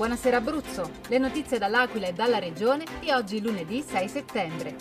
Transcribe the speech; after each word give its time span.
Buonasera 0.00 0.38
Abruzzo, 0.38 0.90
le 1.08 1.18
notizie 1.18 1.58
dall'Aquila 1.58 2.06
e 2.06 2.14
dalla 2.14 2.38
Regione 2.38 2.86
di 3.00 3.10
oggi 3.10 3.38
lunedì 3.42 3.82
6 3.82 4.08
settembre. 4.08 4.74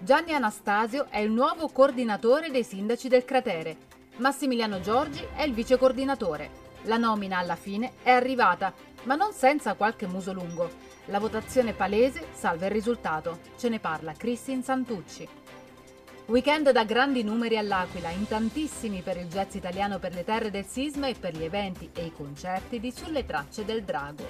Gianni 0.00 0.32
Anastasio 0.32 1.06
è 1.08 1.18
il 1.18 1.30
nuovo 1.30 1.68
coordinatore 1.68 2.50
dei 2.50 2.64
sindaci 2.64 3.06
del 3.06 3.24
cratere. 3.24 3.76
Massimiliano 4.16 4.80
Giorgi 4.80 5.24
è 5.36 5.44
il 5.44 5.52
vice 5.52 5.78
coordinatore. 5.78 6.50
La 6.86 6.96
nomina 6.96 7.38
alla 7.38 7.54
fine 7.54 7.92
è 8.02 8.10
arrivata, 8.10 8.74
ma 9.04 9.14
non 9.14 9.32
senza 9.32 9.74
qualche 9.74 10.08
muso 10.08 10.32
lungo. 10.32 10.68
La 11.04 11.20
votazione 11.20 11.72
palese 11.72 12.26
salva 12.32 12.66
il 12.66 12.72
risultato. 12.72 13.38
Ce 13.56 13.68
ne 13.68 13.78
parla 13.78 14.12
Cristin 14.14 14.64
Santucci. 14.64 15.28
Weekend 16.26 16.70
da 16.70 16.84
grandi 16.84 17.22
numeri 17.22 17.58
all'Aquila, 17.58 18.08
in 18.08 18.26
tantissimi 18.26 19.02
per 19.02 19.18
il 19.18 19.26
jazz 19.26 19.56
italiano 19.56 19.98
per 19.98 20.14
le 20.14 20.24
terre 20.24 20.50
del 20.50 20.64
sisma 20.64 21.06
e 21.06 21.14
per 21.14 21.36
gli 21.36 21.44
eventi 21.44 21.90
e 21.92 22.06
i 22.06 22.12
concerti 22.12 22.80
di 22.80 22.90
Sulle 22.90 23.26
tracce 23.26 23.66
del 23.66 23.84
drago. 23.84 24.24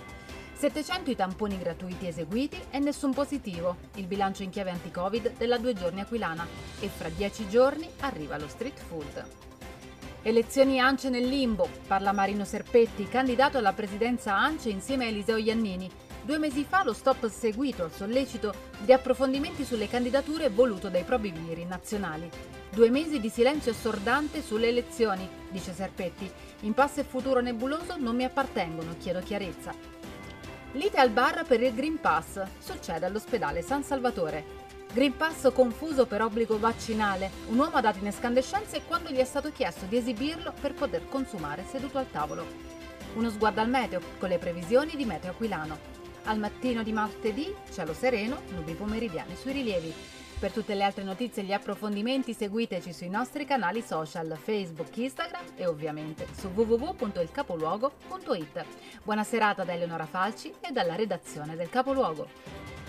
700 0.55 1.13
i 1.13 1.15
tamponi 1.15 1.57
gratuiti 1.57 2.09
eseguiti 2.09 2.61
e 2.71 2.81
nessun 2.81 3.15
positivo, 3.15 3.77
il 3.95 4.07
bilancio 4.07 4.43
in 4.43 4.51
chiave 4.51 4.71
anti-Covid 4.71 5.37
della 5.37 5.59
due 5.59 5.73
giorni 5.75 6.01
aquilana 6.01 6.45
e 6.81 6.89
fra 6.89 7.09
dieci 7.11 7.49
giorni 7.49 7.89
arriva 8.01 8.39
lo 8.39 8.49
street 8.49 8.81
food. 8.89 9.25
Elezioni 10.27 10.81
ANCE 10.81 11.11
nel 11.11 11.29
limbo, 11.29 11.69
parla 11.87 12.13
Marino 12.13 12.47
Serpetti, 12.47 13.07
candidato 13.07 13.59
alla 13.59 13.75
presidenza 13.75 14.35
ANCE 14.35 14.71
insieme 14.71 15.05
a 15.05 15.09
Eliseo 15.09 15.37
Iannini, 15.37 15.91
Due 16.25 16.39
mesi 16.39 16.65
fa 16.65 16.83
lo 16.83 16.95
stop 16.95 17.29
seguito 17.29 17.85
al 17.85 17.93
sollecito 17.93 18.55
di 18.79 18.95
approfondimenti 18.95 19.63
sulle 19.63 19.91
candidature 19.91 20.49
voluto 20.49 20.89
dai 20.89 21.03
propri 21.03 21.31
viri 21.31 21.67
nazionali. 21.67 22.31
Due 22.71 22.89
mesi 22.89 23.21
di 23.21 23.29
silenzio 23.29 23.73
assordante 23.73 24.41
sulle 24.41 24.69
elezioni, 24.69 25.29
dice 25.51 25.75
Serpetti. 25.75 26.31
Impasse 26.61 27.03
e 27.03 27.05
futuro 27.05 27.41
nebuloso 27.41 27.99
non 27.99 28.17
mi 28.17 28.25
appartengono, 28.25 28.97
chiedo 28.99 29.21
chiarezza. 29.21 29.75
Lite 30.75 30.99
al 30.99 31.11
bar 31.11 31.45
per 31.47 31.63
il 31.63 31.73
Green 31.73 32.01
Pass, 32.01 32.43
succede 32.59 33.07
all'ospedale 33.07 33.63
San 33.63 33.85
Salvatore. 33.85 34.63
Green 34.93 35.17
Pass 35.17 35.53
confuso 35.53 36.05
per 36.05 36.21
obbligo 36.21 36.59
vaccinale. 36.59 37.31
Un 37.47 37.59
uomo 37.59 37.77
ha 37.77 37.81
dato 37.81 37.99
in 38.01 38.09
escandescenze 38.09 38.83
quando 38.83 39.11
gli 39.11 39.19
è 39.19 39.25
stato 39.25 39.53
chiesto 39.53 39.87
di 39.87 39.99
esibirlo 39.99 40.53
per 40.61 40.75
poter 40.75 41.09
consumare 41.09 41.65
seduto 41.65 41.99
al 41.99 42.11
tavolo. 42.11 42.45
Uno 43.15 43.31
sguardo 43.31 43.61
al 43.61 43.69
meteo 43.69 44.01
con 44.19 44.29
le 44.29 44.39
previsioni 44.39 44.97
di 44.97 45.05
Meteo 45.05 45.31
Aquilano. 45.31 45.79
Al 46.25 46.41
mattino 46.41 46.83
di 46.83 46.93
martedì, 46.93 47.55
cielo 47.71 47.95
sereno, 47.95 48.41
nubi 48.49 48.73
pomeridiane 48.73 49.37
sui 49.37 49.53
rilievi. 49.53 49.95
Per 50.39 50.53
tutte 50.53 50.75
le 50.75 50.85
altre 50.85 51.03
notizie 51.05 51.43
e 51.43 51.47
gli 51.47 51.53
approfondimenti 51.53 52.35
seguiteci 52.35 52.93
sui 52.93 53.09
nostri 53.09 53.47
canali 53.47 53.81
social 53.81 54.37
Facebook, 54.37 54.95
Instagram 54.97 55.45
e 55.57 55.67
ovviamente 55.67 56.27
su 56.37 56.49
www.ilcapoluogo.it. 56.49 58.65
Buona 59.03 59.25
serata 59.25 59.65
da 59.65 59.73
Eleonora 59.73 60.07
Falci 60.07 60.53
e 60.61 60.71
dalla 60.71 60.97
redazione 60.97 61.57
del 61.57 61.71
Capoluogo. 61.71 62.84